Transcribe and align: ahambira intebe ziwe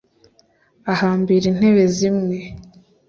ahambira 0.91 1.45
intebe 1.51 1.83
ziwe 1.95 2.39